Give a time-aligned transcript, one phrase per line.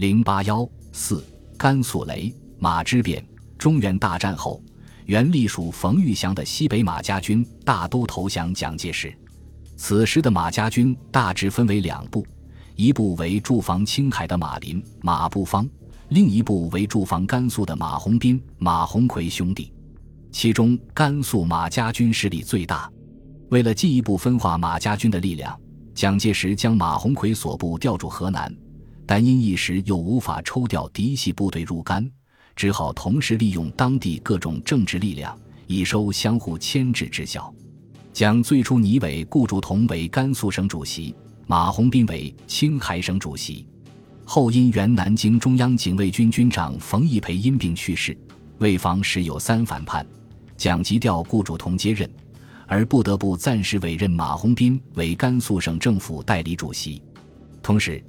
[0.00, 1.22] 零八幺四，
[1.58, 3.22] 甘肃雷马之变。
[3.58, 4.64] 中原大战后，
[5.04, 9.14] 原隶属冯玉祥的西北马家军大都投降蒋介石。
[9.76, 12.26] 此时的马家军大致分为两部，
[12.76, 15.68] 一部为驻防青海的马林、马步芳，
[16.08, 19.70] 另一部为驻防甘肃的马鸿宾、马鸿逵兄弟。
[20.32, 22.90] 其中，甘肃马家军势力最大。
[23.50, 25.54] 为了进一步分化马家军的力量，
[25.94, 28.50] 蒋介石将马鸿逵所部调驻河南。
[29.10, 32.08] 但因一时又无法抽调嫡系部队入甘，
[32.54, 37.52] 只好同时利用当地各种政治力量，以收相互牵制之效。
[38.12, 41.12] 蒋最初拟委顾祝同为甘肃省主席，
[41.48, 43.66] 马鸿宾为青海省主席。
[44.24, 48.16] 后因原南京中央警卫军军长冯玉培因病去世，
[48.58, 50.06] 为防时有三反叛，
[50.56, 52.08] 蒋急调顾祝同接任，
[52.64, 57.02] 而不得不暂时委任马鸿宾为甘肃省政府代理主席，
[57.60, 58.00] 同时。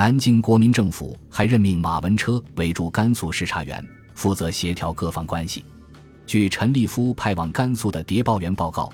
[0.00, 5.62] 南京国民政府还任命马文车为驻甘肃视察员，负责协调各方关系。
[6.26, 8.90] 据陈立夫派往甘肃的谍报员报告，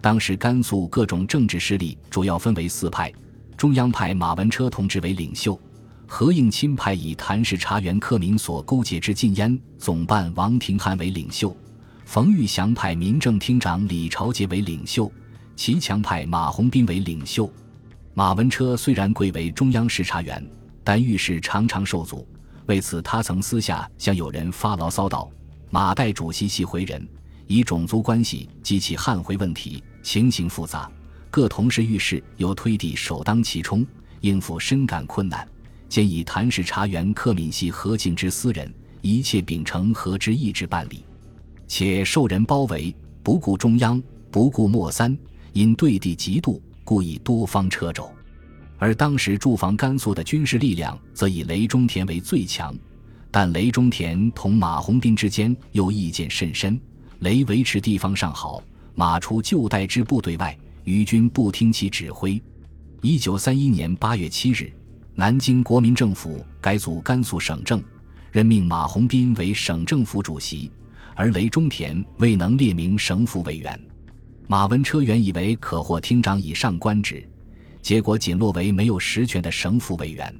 [0.00, 3.12] 当时甘肃各种政治势力主要分为四派：
[3.54, 5.60] 中央派马文车同志为领袖，
[6.06, 11.54] 何应钦派以谭视察员克明所勾结之禁烟总办王廷汉为领袖，
[12.06, 15.12] 冯玉祥派民政厅长李朝杰为领袖，
[15.54, 17.46] 齐强派马鸿宾为领袖。
[18.18, 20.42] 马文车虽然贵为中央视察员，
[20.82, 22.26] 但遇事常常受阻。
[22.64, 25.30] 为此，他曾私下向有人发牢骚道
[25.68, 27.06] ：“马代主席系回人，
[27.46, 30.90] 以种族关系激起汉回问题，情形复杂。
[31.30, 33.86] 各同事遇事有推地首当其冲，
[34.22, 35.46] 应付深感困难。
[35.86, 41.04] 建议谭视察员克敏系何敬之私人，一切秉承何之意志办理。
[41.68, 45.14] 且受人包围，不顾中央，不顾莫三，
[45.52, 48.08] 因对地极度。”故意多方掣肘，
[48.78, 52.72] 而当时驻防甘肃的军事力量则以雷中田为最强，
[53.28, 56.80] 但雷中田同马鸿宾之间又意见甚深。
[57.18, 58.62] 雷维持地方上好，
[58.94, 62.40] 马除旧代之部队外，余军不听其指挥。
[63.02, 64.72] 一九三一年八月七日，
[65.14, 67.82] 南京国民政府改组甘肃省政，
[68.30, 70.70] 任命马鸿宾为省政府主席，
[71.16, 73.80] 而雷中田未能列明省府委员。
[74.48, 77.28] 马文车原以为可获厅长以上官职，
[77.82, 80.32] 结果仅落为没有实权的省府委员。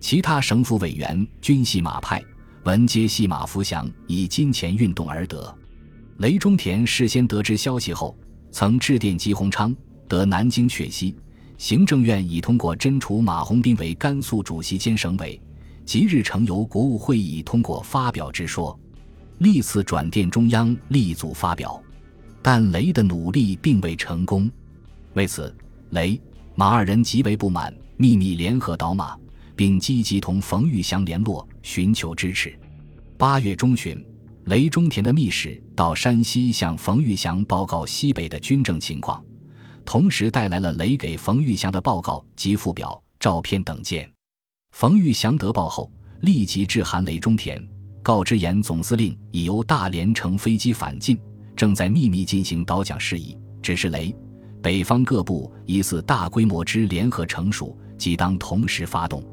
[0.00, 2.20] 其他省府委员均系马派，
[2.64, 5.56] 闻皆系马福祥以金钱运动而得。
[6.18, 8.16] 雷中田事先得知消息后，
[8.50, 9.74] 曾致电吉鸿昌，
[10.08, 11.14] 得南京确悉，
[11.56, 15.40] 行政院已通过真除马鸿宾为甘肃主席兼省委，
[15.84, 18.76] 即日呈由国务会议通过发表之说，
[19.38, 21.80] 历次转电中央力组发表。
[22.48, 24.48] 但雷的努力并未成功，
[25.14, 25.52] 为此，
[25.90, 26.16] 雷
[26.54, 29.18] 马二人极为不满，秘密联合倒马，
[29.56, 32.56] 并积极同冯玉祥联络，寻求支持。
[33.18, 34.00] 八月中旬，
[34.44, 39.20] 雷中田的密使到山西向冯玉祥报告西北的军政情况，
[39.84, 44.08] 同时带来了雷给冯玉祥的报告及附表、照片等件。
[44.70, 45.90] 冯玉祥得报后，
[46.20, 47.60] 立即致函雷中田，
[48.04, 51.18] 告知严总司令已由大连乘飞机返晋。
[51.56, 54.14] 正在秘密进行导讲事宜，只是雷
[54.62, 59.24] 北方各部疑似大规模之联合成熟，即当同时发动。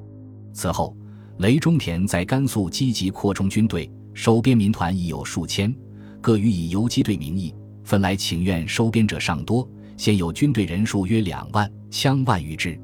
[0.54, 0.96] 此后，
[1.40, 5.76] 雷中田在甘肃积极扩充军队，收编民团已有数千，
[6.22, 9.68] 各予以游击队名义分来请愿收编者尚多，
[9.98, 12.80] 现有军队人数约两万，枪万余支，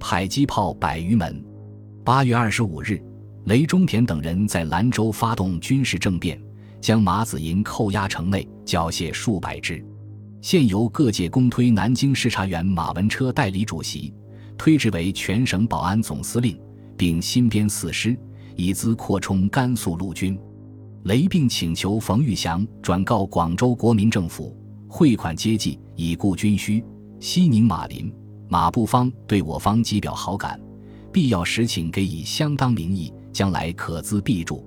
[0.00, 1.44] 迫击炮百余门。
[2.02, 3.00] 八月二十五日，
[3.44, 6.40] 雷中田等人在兰州发动军事政变。
[6.82, 9.82] 将马子银扣押城内，缴械数百支。
[10.40, 14.12] 现由各界公推南京视察员马文车代理主席，
[14.58, 16.60] 推职为全省保安总司令，
[16.96, 18.18] 并新编四师，
[18.56, 20.36] 以资扩充甘肃陆军。
[21.04, 24.56] 雷并请求冯玉祥转告广州国民政府，
[24.88, 26.84] 汇款接济，以顾军需。
[27.20, 28.12] 西宁马林、
[28.48, 30.60] 马步芳对我方极表好感，
[31.12, 34.66] 必要时请给以相当名义，将来可资必助。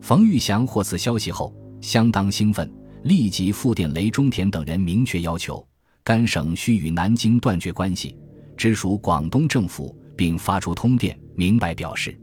[0.00, 2.70] 冯玉祥获此消息后，相当兴奋，
[3.02, 5.66] 立即复电雷中田等人，明确要求
[6.02, 8.16] 甘省需与南京断绝关系，
[8.56, 12.18] 直属广东政府，并发出通电，明白表示，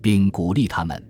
[0.00, 1.02] 并鼓励他们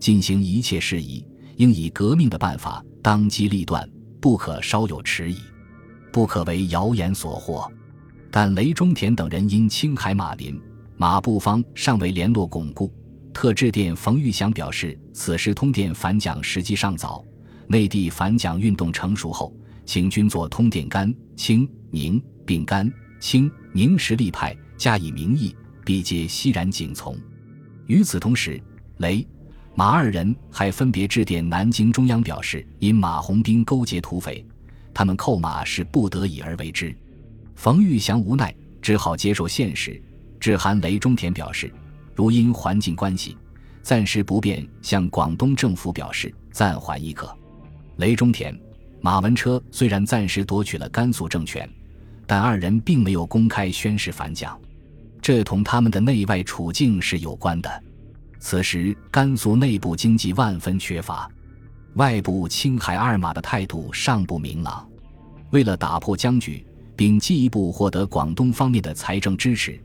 [0.00, 1.24] 进行一切事宜，
[1.56, 3.88] 应以革命的办法当机立断，
[4.20, 5.38] 不可稍有迟疑，
[6.12, 7.70] 不可为谣言所惑。
[8.30, 10.60] 但雷中田等人因青海马林、
[10.96, 12.92] 马步芳尚未联络巩固。
[13.40, 17.24] 特致电冯玉祥表示，此时通电反蒋时机尚早，
[17.68, 19.54] 内地反蒋运动成熟后，
[19.86, 25.54] 请军作通电甘、清、宁，并甘、清、宁实力派加以民意，
[25.84, 27.16] 必皆欣然景从。
[27.86, 28.60] 与此同时，
[28.96, 29.24] 雷、
[29.72, 34.44] 马二人还分别致电南京中央，表示因马鸿宾勾结土匪，
[34.92, 36.92] 他们扣马是不得已而为之。
[37.54, 38.52] 冯玉祥无奈，
[38.82, 40.02] 只好接受现实，
[40.40, 41.72] 致函雷中田表示，
[42.18, 43.36] 如因环境关系，
[43.80, 47.32] 暂时不便向广东政府表示，暂缓亦可。
[47.98, 48.52] 雷中田、
[49.00, 51.70] 马文车虽然暂时夺取了甘肃政权，
[52.26, 54.58] 但二人并没有公开宣誓反蒋，
[55.22, 57.84] 这同他们的内外处境是有关的。
[58.40, 61.30] 此时甘肃内部经济万分缺乏，
[61.94, 64.84] 外部青海二马的态度尚不明朗。
[65.50, 66.66] 为了打破僵局，
[66.96, 69.80] 并进一步获得广东方面的财政支持，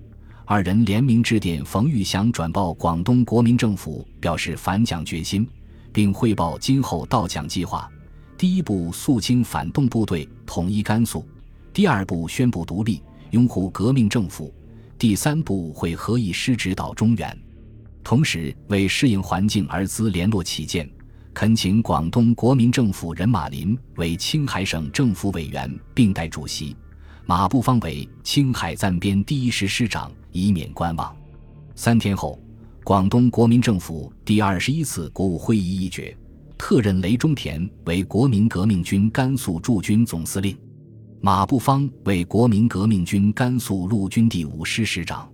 [0.45, 5.47] 二人联名致电冯玉祥，转报广东国民政府，表示反蒋决心，
[5.93, 7.89] 并汇报今后到蒋计划。
[8.37, 11.25] 第一步肃清反动部队，统一甘肃；
[11.71, 13.01] 第二步宣布独立，
[13.31, 14.51] 拥护革命政府；
[14.99, 17.37] 第三步会合议师指导中原。
[18.03, 20.89] 同时，为适应环境而资联络起见，
[21.33, 26.75] 恳请广东国民政府任马林为青海省政府委员并代主席，
[27.25, 31.15] 马步芳为青海暂编第一师师长，以免观望。
[31.73, 32.37] 三天后，
[32.83, 36.15] 广东国民政府第二十一次国务会议议决。
[36.57, 40.57] 特任雷中田为国民革命军甘肃驻军总司令，
[41.21, 45.29] 马步芳为国民革命军甘肃陆军第五师师长。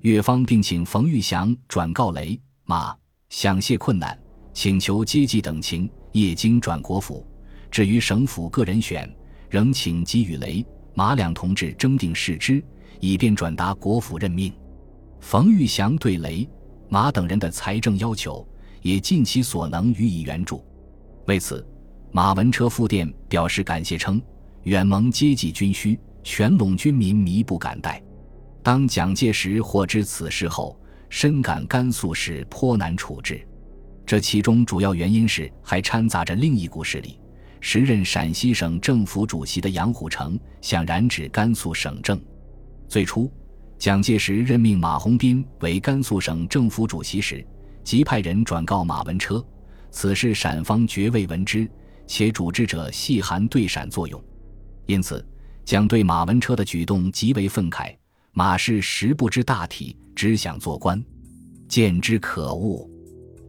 [0.00, 2.96] 越方并请冯玉祥转告雷马，
[3.28, 4.16] 想谢困难，
[4.52, 7.26] 请求接济等情，业经转国府。
[7.70, 9.12] 至于省府个人选，
[9.50, 10.64] 仍请给予雷
[10.94, 12.64] 马两同志征定事之，
[13.00, 14.52] 以便转达国府任命。
[15.20, 16.48] 冯玉祥对雷
[16.88, 18.46] 马等人的财政要求。
[18.84, 20.62] 也尽其所能予以援助。
[21.26, 21.66] 为此，
[22.12, 24.20] 马文车复电表示感谢，称
[24.64, 28.02] 远蒙接济军需，全陇军民弥不敢待。
[28.62, 33.40] 当蒋介石获知此事后，深感甘肃事颇难处置。
[34.04, 37.18] 这其中主要原因是还掺杂着另一股势力，
[37.66, 42.20] 时任陕西省政府主席的杨虎城想染指甘肃省政。
[42.86, 43.32] 最初，
[43.78, 47.42] 蒋介石任命马鸿宾为甘肃省政府主席时。
[47.82, 49.42] 即派人转告马文车，
[49.90, 51.66] 此事陕方绝未闻之，
[52.06, 54.22] 且主治者系含对陕作用，
[54.84, 55.26] 因此
[55.64, 57.94] 蒋对马文车的举动极为愤慨。
[58.32, 61.02] 马氏实不知大体，只想做官，
[61.66, 62.86] 见之可恶。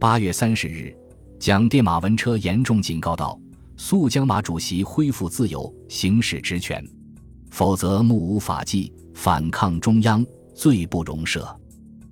[0.00, 0.96] 八月三十日，
[1.38, 3.38] 蒋电马文车严重警告道
[3.76, 6.84] ：“速将马主席恢复自由，行使职权，
[7.50, 10.24] 否则目无法纪，反抗中央，
[10.54, 11.46] 罪不容赦。”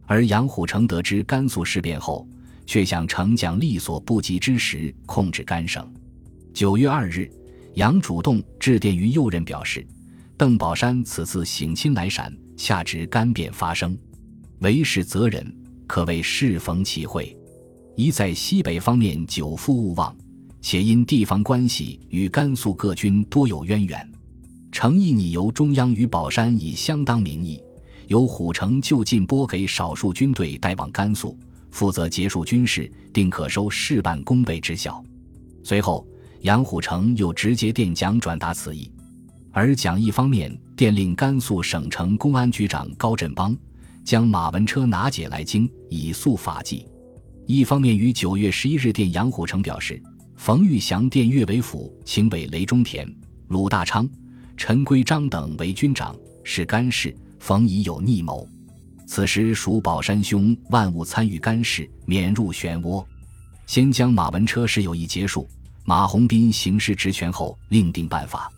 [0.07, 2.29] 而杨虎城得知甘肃事变后，
[2.67, 5.91] 却想乘蒋力所不及之时控制甘省。
[6.53, 7.31] 九月二日，
[7.75, 9.87] 杨主动致电于右任，表示
[10.37, 13.97] 邓宝山此次省亲来陕，恰值甘变发生，
[14.59, 15.57] 为是责人，
[15.87, 17.35] 可谓适逢其会。
[17.97, 20.15] 一在西北方面久负勿忘，
[20.67, 24.13] 且因地方关系与甘肃各军多有渊源，
[24.73, 27.63] 诚意拟由中央与宝山以相当名义。
[28.07, 31.39] 由虎城就近拨给少数军队带往甘肃，
[31.71, 35.05] 负责结束军事，定可收事半功倍之效。
[35.63, 36.07] 随后，
[36.41, 38.91] 杨虎城又直接电蒋转达此意，
[39.53, 43.55] 而蒋一方面电令甘肃省城公安局长高振邦
[44.03, 46.87] 将马文车拿解来京，以肃法纪；
[47.45, 50.03] 一方面于九月十一日电杨虎城表示，
[50.37, 53.11] 冯玉祥电岳为府，请委雷中田、
[53.49, 54.09] 鲁大昌、
[54.57, 57.17] 陈圭章等为军长，是干事。
[57.39, 58.49] 冯已有逆谋，
[59.07, 63.05] 此时属宝山兄万勿参与干事，免入漩涡。
[63.67, 65.47] 先将马文车事有意结束，
[65.85, 68.51] 马鸿宾行使职权后，另定办法。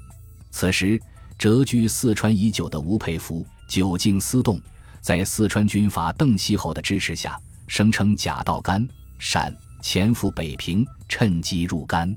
[0.52, 1.00] 此时
[1.36, 4.60] 谪居四川已久的吴佩孚久经思动，
[5.00, 8.86] 在四川军阀邓锡侯的支持下，声称假道甘
[9.18, 9.52] 陕，
[9.88, 12.12] 潜伏北平，趁机入甘。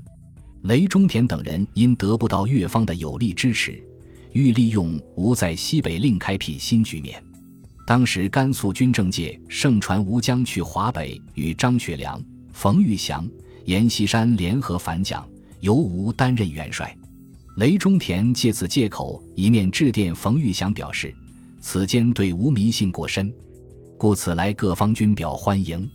[0.62, 3.80] 雷中田等人因得不到越方的有力支持。
[4.32, 7.22] 欲利用吴在西北另开辟新局面。
[7.86, 12.20] 当时甘肃军政界盛传吴将去华北与张学良、
[12.52, 13.24] 冯玉祥、
[13.66, 15.24] 阎锡山联合反蒋，
[15.60, 16.92] 由吴担任元帅。
[17.54, 21.14] 雷中田借此借口，一面致电冯玉祥表示，
[21.60, 23.32] 此间对吴迷信过深，
[23.96, 25.88] 故此来各方军表欢迎。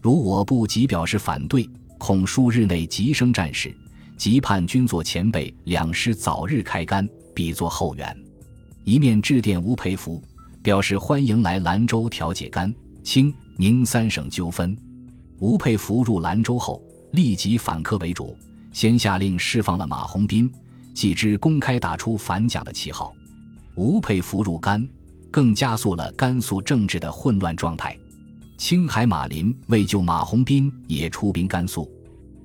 [0.00, 3.74] 如我部即表示反对，恐数日内急生战事，
[4.16, 7.08] 急盼军座前辈两师早日开干。
[7.32, 8.14] 比作后援，
[8.84, 10.20] 一面致电吴培孚，
[10.62, 14.76] 表示欢迎来兰州调解甘、清、宁三省纠纷。
[15.38, 18.36] 吴佩孚入兰州后，立即反客为主，
[18.72, 20.52] 先下令释放了马鸿宾，
[20.92, 23.14] 继之公开打出反蒋的旗号。
[23.76, 24.86] 吴佩孚入甘，
[25.30, 27.96] 更加速了甘肃政治的混乱状态。
[28.60, 31.90] 青海马林为救马鸿宾，也出兵甘肃。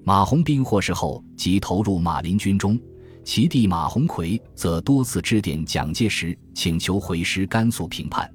[0.06, 2.80] 马鸿宾获释后，即投入马林军中。
[3.26, 8.34] 其弟马鸿逵则多次致电蒋介石，请求回师甘肃平叛。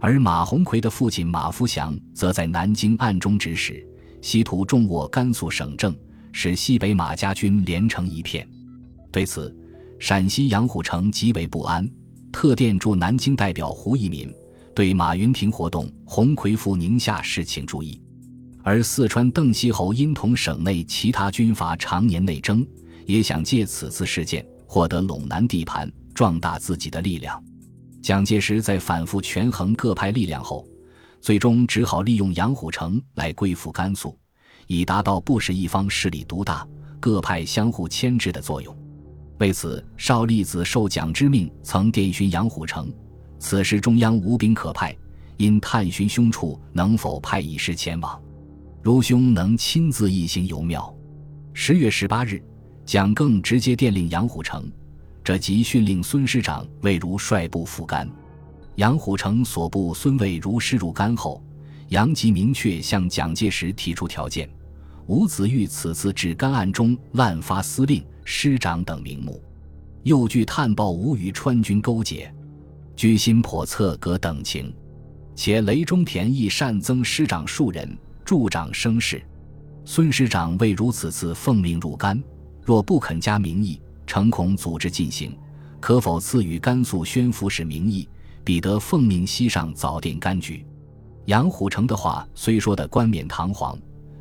[0.00, 3.86] 而马鸿逵的父亲马福祥则在南京暗中指使，
[4.22, 5.94] 企图重握甘肃省政，
[6.32, 8.48] 使西北马家军连成一片。
[9.12, 9.54] 对此，
[9.98, 11.86] 陕西杨虎城极为不安，
[12.32, 14.32] 特电驻南京代表胡一民。
[14.74, 18.00] 对马云亭活动，鸿逵赴宁夏事请注意；
[18.62, 22.66] 而四川邓锡侯因同省内其他军阀常年内争，
[23.04, 27.42] 也想借此次事件获得陇南地盘，壮大自己的力量。
[28.00, 30.66] 蒋介石在反复权衡各派力量后，
[31.20, 34.16] 最终只好利用杨虎城来归附甘肃，
[34.66, 36.66] 以达到不使一方势力独大、
[36.98, 38.74] 各派相互牵制的作用。
[39.38, 42.90] 为此，邵力子受蒋之命，曾电询杨虎城。
[43.40, 44.94] 此时中央无兵可派，
[45.38, 48.20] 因探寻凶处，能否派一师前往？
[48.82, 50.94] 如兄能亲自一行，尤妙。
[51.54, 52.40] 十月十八日，
[52.84, 54.70] 蒋更直接电令杨虎城，
[55.24, 58.08] 这即训令孙师长魏如率部赴甘。
[58.76, 61.42] 杨虎城所部孙魏如师入甘后，
[61.88, 64.48] 杨即明确向蒋介石提出条件：
[65.06, 69.42] 吴子玉此次至甘案中滥发司令、师长等名目，
[70.02, 72.32] 又据探报吴与川军勾结。
[73.00, 74.70] 居心叵测，隔等情，
[75.34, 79.22] 且雷中田亦善增师长数人，助长声势。
[79.86, 82.22] 孙师长未如此次奉命入甘，
[82.62, 85.34] 若不肯加名义，诚恐组织进行，
[85.80, 88.06] 可否赐予甘肃宣抚使名义，
[88.44, 90.66] 彼得奉命西上早定甘局？
[91.24, 93.78] 杨虎城的话虽说的冠冕堂皇，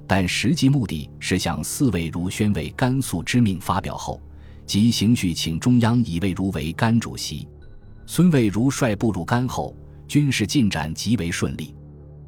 [0.07, 4.21] 但实际目的是向四位如宣为甘肃之命发表后，
[4.65, 7.45] 即行序请中央以魏如为甘主席。
[8.11, 11.75] 孙蔚如率部入甘后，军事进展极为顺利。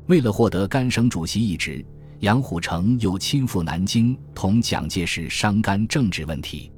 [0.06, 1.84] 为了获得甘省主席一职，
[2.20, 6.72] 杨虎城又亲赴南京同蒋介石商甘政治问题。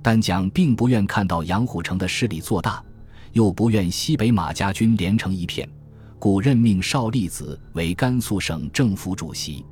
[0.00, 2.80] 但蒋并不愿看到杨虎城的势力做大，
[3.32, 5.68] 又不愿西北马家军连成一片，
[6.20, 9.66] 故任命邵力子为甘肃省政府主席。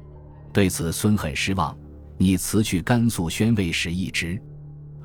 [0.53, 1.73] 对此，孙很失望，
[2.19, 4.43] 拟辞去甘肃宣慰使一职。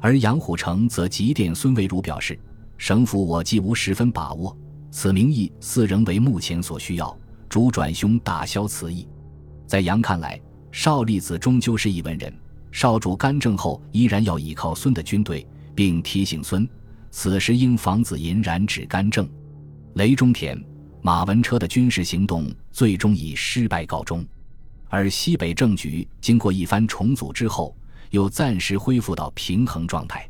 [0.01, 2.39] 而杨虎城则急电孙蔚如表示。
[2.77, 4.55] 省府我既无十分把握，
[4.91, 7.17] 此名义似仍为目前所需要，
[7.49, 9.07] 主转兄打消此意。
[9.65, 10.39] 在杨看来，
[10.71, 12.33] 邵力子终究是一文人，
[12.71, 16.67] 少主干政后依然要依靠孙的军队，并提醒孙，
[17.09, 19.27] 此时应防止引染指干政。
[19.95, 20.57] 雷中田、
[21.01, 24.25] 马文车的军事行动最终以失败告终，
[24.87, 27.75] 而西北政局经过一番重组之后，
[28.11, 30.29] 又暂时恢复到平衡状态。